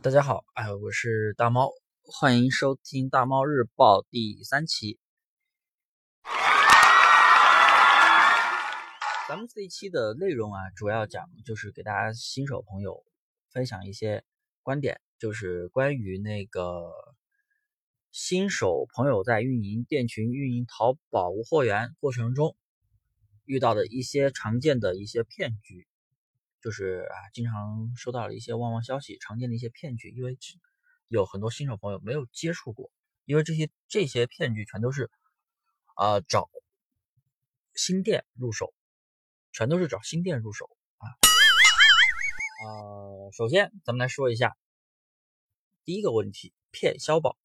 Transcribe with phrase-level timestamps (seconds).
[0.00, 1.72] 大家好，哎，我是大猫，
[2.04, 4.96] 欢迎收听大猫日报第三期。
[9.28, 13.04] 咱们这一期的内容啊，主要讲就是给大家新手朋友
[13.50, 14.22] 分享一些
[14.62, 16.92] 观点，就是关于那个
[18.12, 22.56] 新手朋友在运营店群、运营淘宝无货源过程中
[23.44, 25.87] 遇到的一些常见的一些骗局。
[26.68, 30.36] 就是啊，经常收到了一些旺旺消息，常见的一些骗局，因为
[31.06, 32.92] 有很多新手朋友没有接触过，
[33.24, 35.10] 因为这些这些骗局全都是
[35.94, 36.50] 啊找
[37.74, 38.74] 新店入手，
[39.50, 40.68] 全都是找新店入手
[40.98, 41.08] 啊。
[42.66, 44.54] 呃，首先咱们来说一下
[45.86, 47.38] 第一个问题，骗消保。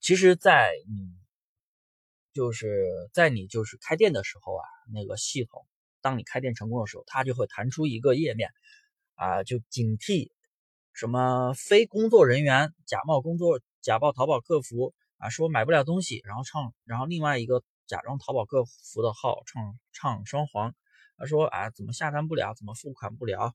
[0.00, 1.18] 其实，在你
[2.34, 5.66] 就是在你就是开店的时候啊，那个系统。
[6.02, 8.50] 当你开店成功的时候，它就会弹出一个页面，
[9.14, 10.30] 啊，就警惕
[10.92, 20.74] 什么非工作人员假冒工作、假冒淘宝客服啊，说买不了东西，然后唱，然后另外一个假装淘宝客服的号唱唱双簧，
[21.16, 23.54] 他说啊，怎么下单不了，怎么付款不了，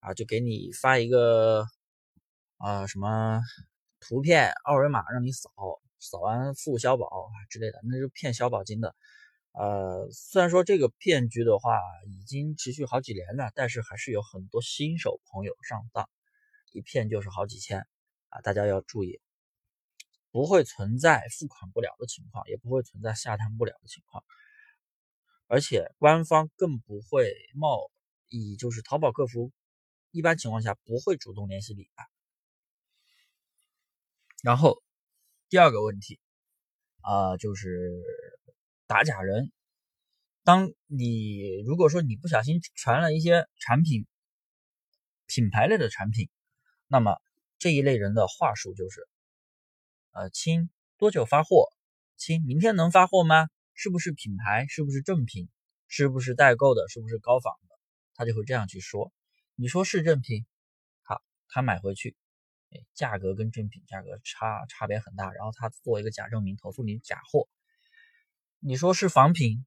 [0.00, 1.66] 啊，就给你发一个
[2.58, 3.40] 啊什么
[4.00, 5.50] 图片二维码让你扫，
[5.98, 8.94] 扫完付消保啊之类的，那就骗小保金的。
[9.52, 16.08] 呃，虽然说这个骗局的话已经持续好几年了，但是还是有很多新手朋友上当，
[16.70, 17.86] 一骗就是好几千
[18.28, 18.40] 啊！
[18.42, 19.20] 大家要注意，
[20.30, 24.22] 不会存在付款不了的情况，也不会存在下单不了的情况，
[25.48, 27.90] 而且官方更不会冒
[28.28, 29.50] 以就是淘宝客服，
[30.12, 32.04] 一般情况下不会主动联系你啊。
[34.44, 34.80] 然后
[35.48, 36.20] 第二个问题
[37.00, 38.37] 啊，就是。
[38.88, 39.52] 打假人，
[40.44, 44.06] 当你如果说你不小心传了一些产品，
[45.26, 46.30] 品牌类的产品，
[46.86, 47.18] 那么
[47.58, 49.06] 这一类人的话术就是，
[50.12, 51.66] 呃，亲，多久发货？
[52.16, 53.50] 亲，明天能发货吗？
[53.74, 54.66] 是不是品牌？
[54.68, 55.50] 是不是正品？
[55.86, 56.88] 是不是代购的？
[56.88, 57.78] 是不是高仿的？
[58.14, 59.12] 他就会这样去说。
[59.54, 60.46] 你说是正品，
[61.02, 62.16] 好，他买回去，
[62.70, 67.50] 哎，价格跟正品价格差差别很大，然后他做一个假证明，投诉你假货。
[68.60, 69.64] 你说是仿品，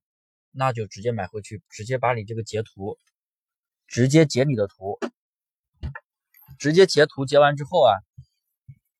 [0.50, 2.98] 那就直接买回去，直接把你这个截图，
[3.86, 4.98] 直接截你的图，
[6.58, 7.96] 直接截图截完之后啊，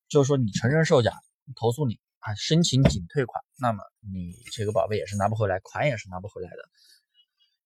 [0.09, 1.13] 就说你承认售假，
[1.57, 6.57] 投诉你啊，申请仅退款，那么你这个宝贝也是拿不回来，款也是拿不回来的。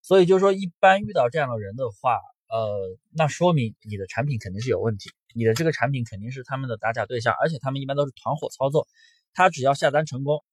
[0.02, 8.88] 所以就是说，一般遇到这样的人的话，呃，那说明你的产品肯定是有问题，你的这个产品肯定是他们的打假对象，而且他们一般都是团伙操作，
[9.32, 10.44] 他只要下单成功。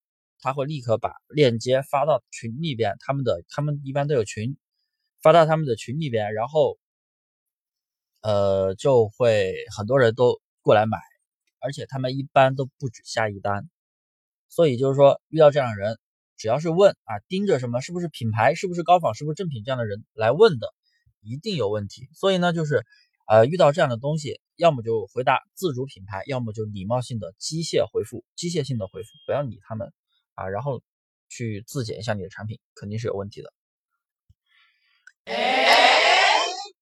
[0.44, 4.58] 他会立刻把链接发到群里边，他们的他们一般都有群，
[5.22, 6.78] 发到他们的群里边，然后，
[8.22, 10.98] 呃，就会很多人都过来买，
[11.62, 13.70] 而且他们一般都不止下一单，
[14.50, 15.98] 所以就是说遇到这样的人，
[16.36, 20.68] 只要是问啊，盯着什么是不是品牌，是不是高仿，是不是正品这样的人来问的，
[21.22, 22.10] 一定有问题。
[22.14, 22.86] 所以呢，就是
[23.28, 29.94] 呃，遇到这样的东西，要么就回答自主品牌，要么就礼貌性的机械回复，机械性的回复，不要理他们。
[30.36, 30.82] 啊，然后
[31.30, 33.54] 去自检一下你的产品，肯定是有问题的。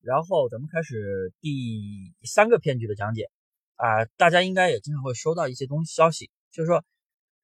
[0.01, 3.29] 然后咱们开始第三个骗局的讲解。
[3.75, 6.85] 啊，大家应该也经常会收到一些东西消息，就是说，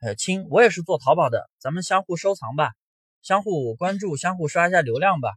[0.02, 2.74] 呃，亲，我也是做淘宝的，咱们相互收藏吧，
[3.24, 5.32] 相互关注，相互刷一下流量吧。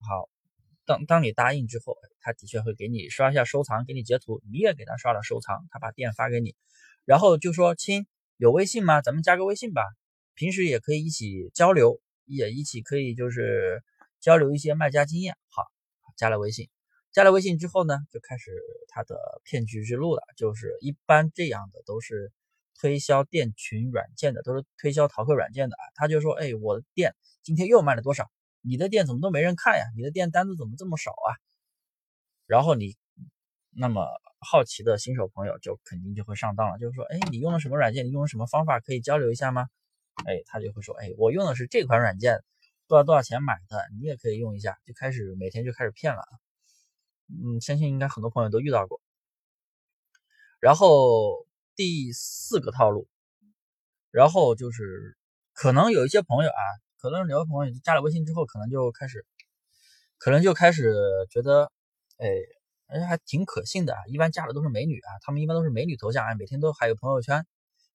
[0.00, 0.28] 好，
[0.84, 6.56] 当当你答应之后，他的确会给你刷一下收藏，给你截图，你也给他刷了收藏，他把店发给你，
[7.04, 8.06] 然后就说，亲。
[8.38, 9.02] 有微信吗？
[9.02, 9.82] 咱们加个微信吧。
[10.34, 13.82] 平时也可以一起交流，也一起可以就是
[14.20, 15.34] 交流一些卖家经验。
[15.48, 15.64] 好，
[16.16, 16.68] 加了微信，
[17.10, 18.52] 加了微信之后呢，就开始
[18.86, 20.22] 他的骗局之路了。
[20.36, 22.30] 就是一般这样的都是
[22.80, 25.82] 推销店群软件的，都是推销淘客软件的啊。
[25.96, 28.30] 他就说：“哎，我的店今天又卖了多少？
[28.60, 29.84] 你的店怎么都没人看呀？
[29.96, 31.34] 你的店单子怎么这么少啊？”
[32.46, 32.96] 然后你
[33.78, 34.06] 那么。
[34.40, 38.06] 好奇的新手朋友就肯定就会上当了，就是说，哎，你用了什么软件？
[38.06, 38.78] 你用了什么方法？
[38.78, 39.66] 可以交流一下吗？
[40.26, 42.44] 哎，他就会说，哎，我用的是这款软件，
[42.86, 44.78] 多少多少钱买的，你也可以用一下。
[44.86, 46.22] 就开始每天就开始骗了，
[47.26, 49.00] 嗯，相信应该很多朋友都遇到过。
[50.60, 51.44] 然后
[51.74, 53.08] 第四个套路，
[54.12, 55.18] 然后就是
[55.52, 56.62] 可能有一些朋友啊，
[57.00, 59.26] 可能有的朋友加了微信之后，可能就开始，
[60.16, 60.94] 可能就开始
[61.28, 61.72] 觉得，
[62.18, 62.28] 哎。
[62.88, 67.44] 而且还挺可信的啊，一般加的都是美女啊，他们一般都是美女头像啊，每天都还有朋友圈，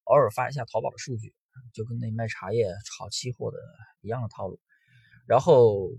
[0.04, 1.34] 偶尔发一下淘宝的数据，
[1.74, 3.58] 就跟那卖茶叶、炒期货的
[4.02, 4.60] 一样的套路。
[5.26, 5.90] 然后，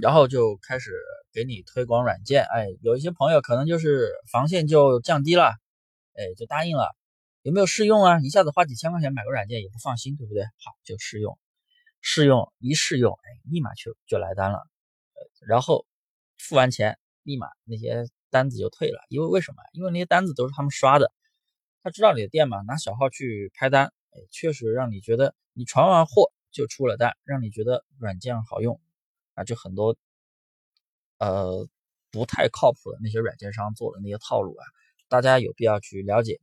[0.00, 0.92] 然后就开始
[1.32, 5.54] 给你推广软件，哎，有一些朋友可能就是防线就降低了，
[6.14, 6.94] 哎，就答应了。
[7.42, 8.20] 有没有试用啊？
[8.20, 10.44] 一下子花几千块钱买个软件也不放心，对不对？
[10.44, 11.38] 好，就试用，
[12.00, 14.62] 试用一试用，哎，立马就就来单了，
[15.46, 15.86] 然后
[16.38, 19.04] 付完钱，立马那些单子就退了。
[19.08, 19.62] 因为为什么？
[19.72, 21.12] 因为那些单子都是他们刷的，
[21.82, 28.80] 他知道你的店嘛，拿小号去拍单，哎，确实让你觉得你传完货就出了单，让你觉得软件好用
[29.34, 29.96] 啊，就很多
[31.18, 31.68] 呃
[32.10, 34.64] 不太靠谱的那些软件商做的那些套路啊，
[35.08, 36.40] 大家有必要去了解。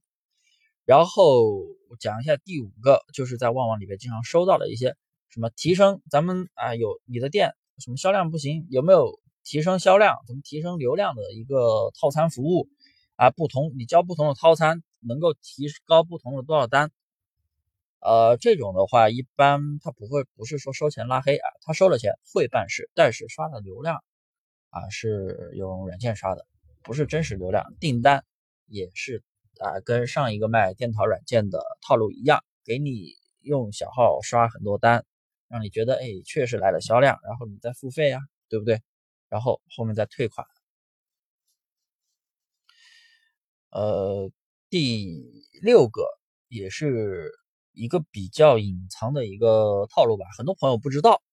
[0.85, 1.63] 然后
[1.97, 4.97] 讲一下第五个，就是在旺旺里面经常收到的一些
[5.29, 12.67] 什么提升，咱们啊有你的店什么销量不行，有没有提升销量，怎么提升流量的一个套餐服务
[13.15, 13.29] 啊？
[13.29, 16.91] 不同你交不同的套餐，能够提高不同的多少单？
[17.99, 24.03] 呃，这种的话一般他不会不是说收钱拉黑啊，他收了钱会办事，但是刷的流量
[24.69, 26.45] 啊是用软件刷的，
[26.81, 28.23] 不是真实流量，订单
[28.67, 29.23] 也是。
[29.59, 35.05] 啊，跟上一个卖电讨软件的套路一样，给你用小号刷很多单，
[35.47, 38.19] 让你觉得哎，确实来了销量，然后你再付费呀，
[38.49, 38.81] 对不对？
[39.33, 40.45] 然后后面再退款。
[43.71, 44.31] 呃，
[44.69, 45.23] 第
[45.63, 46.05] 六个
[46.49, 47.31] 也是
[47.71, 51.23] 一个比较隐藏的一个套路吧，很多朋友不知道，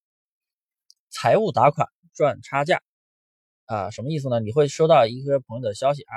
[1.11, 2.81] 财务打款赚差价
[3.67, 4.41] 啊，什么意思呢？
[4.41, 6.15] 你会收到一个朋友的消息啊。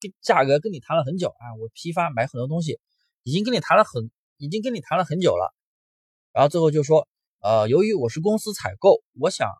[0.00, 2.80] 跟价格跟你谈了很久啊，我批发买很多东西，
[3.24, 5.54] 已经跟你谈了很，已经跟你谈了很久了，
[6.32, 7.06] 然后最后就说，
[7.40, 9.50] 呃，由于我是公司采购，我想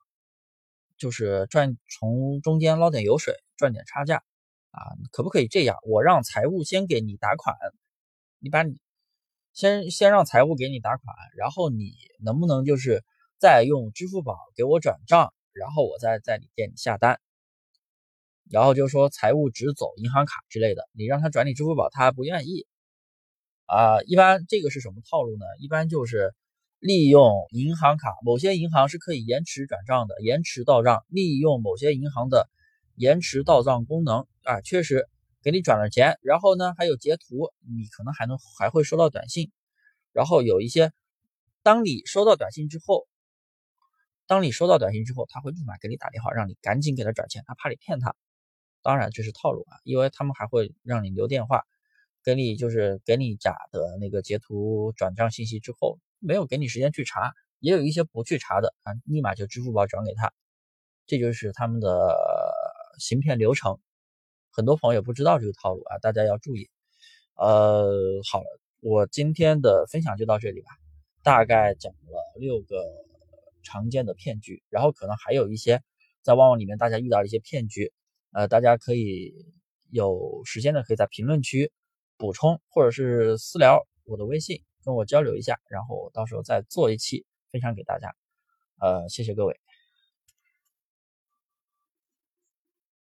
[0.96, 4.22] 就是赚从中间捞点油水，赚点差价
[4.70, 4.80] 啊，
[5.12, 5.76] 可不可以这样？
[5.84, 7.56] 我让财务先给你打款，
[8.38, 8.78] 你把你
[9.52, 11.92] 先先让财务给你打款，然后你
[12.24, 13.04] 能不能就是
[13.38, 17.20] 再用支付宝给我转账，然后我再在你店里下单。
[18.48, 22.64] 然后就说财务只走银行卡之类的，你让他转你支付宝，他还不愿意
[23.66, 24.00] 啊。
[24.02, 25.44] 一般这个是什么套路呢？
[25.58, 26.32] 一般就是
[26.78, 32.48] 利用银行卡，某些银行是可以延迟转账的，延迟到账，利用某些银行的
[32.94, 35.08] 延迟到账功能啊，确实
[35.42, 39.50] 给你转了钱，然后呢还有截图，你可能还能还会收到短信。
[40.12, 40.92] 然后有一些，
[41.62, 43.06] 当你收到短信之后，
[44.26, 48.14] 当你收到短信之后，他会立马给你打电话，让你赶紧给他转钱，他怕你骗他。
[48.82, 51.64] 当然这是套路啊，因为他们还会让你留电话，
[52.22, 60.32] 给你就是给你假的那个截图转账信息之后，没有给你时间去查，也有一些不去查的啊，立马就支付宝转给他，
[61.06, 62.14] 这就是他们的
[62.98, 63.78] 行骗流程。
[64.50, 66.68] 很多朋友不知道这个套路啊，大家要注意。
[67.36, 67.88] 呃，
[68.30, 68.46] 好了，
[68.80, 70.68] 我今天的分享就到这里吧，
[71.22, 72.82] 大概讲了六个
[73.62, 75.82] 常见的骗局，然后可能还有一些
[76.22, 77.92] 在旺旺里面大家遇到一些骗局。
[78.32, 79.32] 呃，大家可以
[79.90, 81.70] 有时间的，可以在评论区
[82.16, 88.14] 补充，或者是私聊我的微信跟我交流一下，然后到时候再做一期分享给大家。
[88.80, 89.65] 呃，谢谢各位。